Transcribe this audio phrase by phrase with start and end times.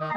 [0.00, 0.08] When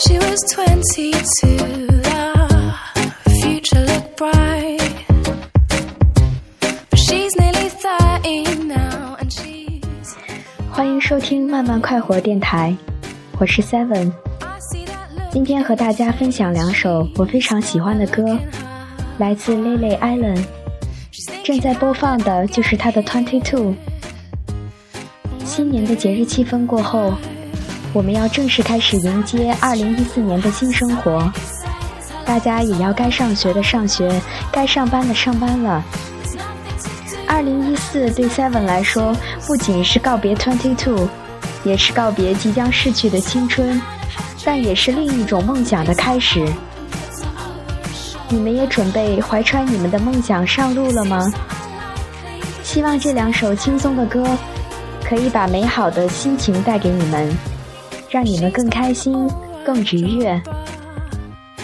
[0.00, 1.12] she was 22,
[2.02, 5.06] the future looked bright.
[6.90, 10.16] But she's nearly 30 now, and she's.
[10.72, 12.76] 欢迎收听慢慢快活电台，
[13.38, 14.10] 我是 Seven。
[15.30, 18.36] 今天和大家分享两首我非常喜欢的歌，
[19.18, 20.44] 来自 Lily Allen。
[21.44, 23.76] 正在播放的就是她的 Twenty Two。
[25.56, 27.14] 新年的节日气氛过后，
[27.94, 31.32] 我们要正式开始迎接二零一四年的新生活。
[32.26, 34.20] 大家也要该上学的上学，
[34.52, 35.82] 该上班的上班了。
[37.26, 39.16] 二零一四对 Seven 来说，
[39.46, 41.08] 不仅是告别 Twenty Two，
[41.64, 43.80] 也是告别即将逝去的青春，
[44.44, 46.46] 但也是另一种梦想的开始。
[48.28, 51.32] 你们也准备怀揣你们的梦想上路了吗？
[52.62, 54.22] 希望这两首轻松的歌，
[55.08, 57.32] 可以把美好的心情带给你们，
[58.10, 59.30] 让你们更开心、
[59.64, 60.42] 更愉悦，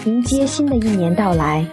[0.05, 1.65] 迎接新的一年到来。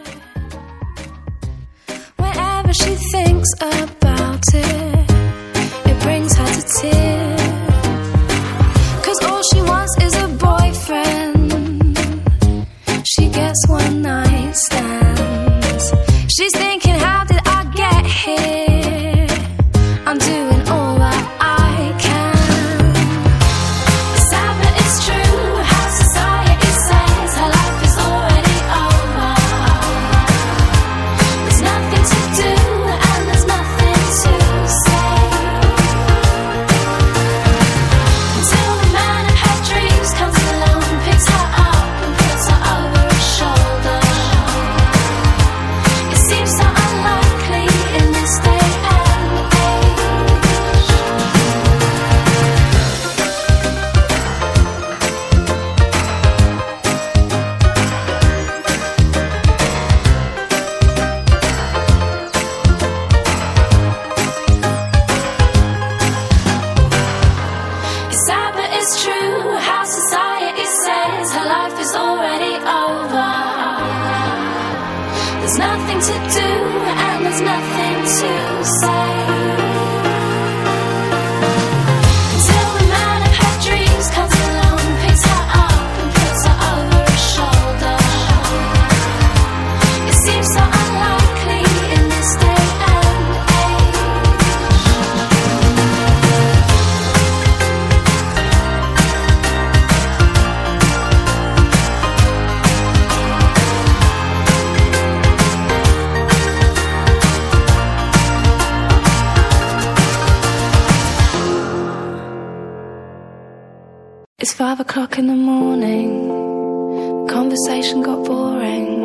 [114.43, 117.29] It's five o'clock in the morning.
[117.29, 119.03] Conversation got boring.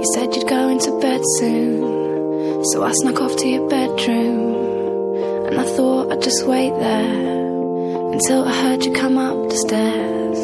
[0.00, 2.64] You said you'd go into bed soon.
[2.72, 5.48] So I snuck off to your bedroom.
[5.48, 10.38] And I thought I'd just wait there until I heard you come up the stairs.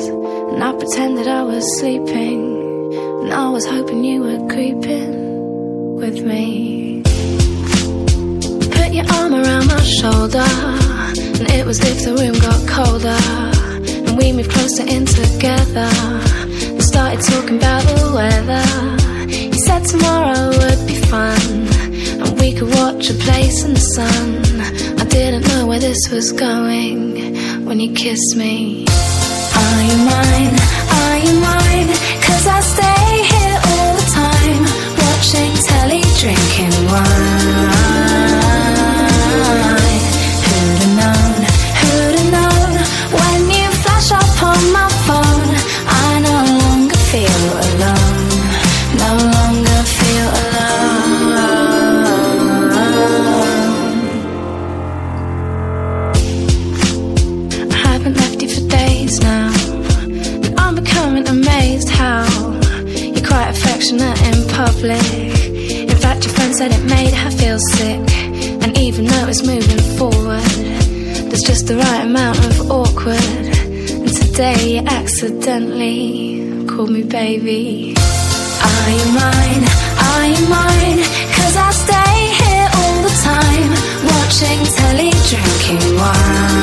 [0.53, 2.93] And I pretended I was sleeping.
[3.23, 7.03] And I was hoping you were creeping with me.
[8.71, 10.45] Put your arm around my shoulder.
[11.41, 13.64] And it was if the room got colder.
[14.17, 15.91] We moved closer in together.
[16.75, 18.65] And started talking about the weather.
[19.33, 21.41] You said tomorrow would be fun.
[22.23, 24.27] And we could watch a place in the sun.
[25.01, 28.87] I didn't know where this was going when you kissed me.
[29.63, 30.55] Are you mine?
[31.01, 31.89] Are you mine?
[32.27, 34.63] Cause I stay here all the time.
[35.05, 36.74] Watching telly, drinking
[63.35, 65.11] quite affectionate in public.
[65.91, 68.05] In fact, your friend said it made her feel sick.
[68.63, 70.55] And even though it's moving forward,
[71.29, 73.47] there's just the right amount of awkward.
[74.05, 77.97] And today you accidentally called me baby.
[78.69, 79.63] Are you mine?
[80.11, 81.01] Are you mine?
[81.37, 83.71] Cause I stay here all the time,
[84.13, 86.54] watching telly, drinking wine.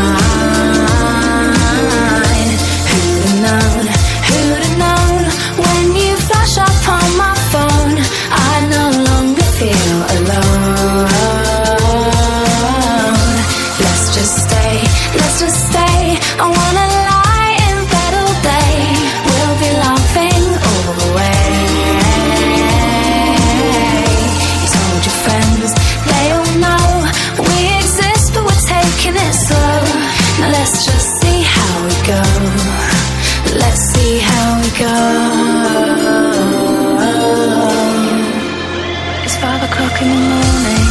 [40.01, 40.87] in the morning.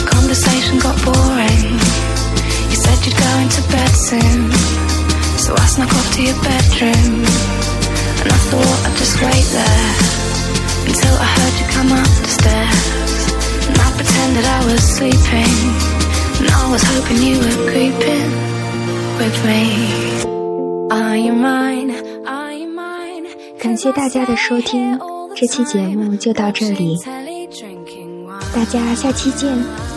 [0.00, 1.78] The conversation got boring.
[2.70, 4.50] You said you'd go into bed soon.
[5.36, 7.24] So I snuck off to your bedroom.
[8.20, 9.92] And I thought I'd just wait there
[10.88, 13.20] until I heard you come up the stairs.
[13.68, 15.56] And I pretended I was sleeping.
[16.40, 18.30] And I was hoping you were creeping
[19.20, 19.62] with me.
[20.90, 21.90] Are you mine?
[22.26, 23.26] Are you mine?
[23.58, 24.98] 感谢大家的收听，
[25.36, 26.96] 这期节目就到这里。
[28.52, 29.89] 大家下期见。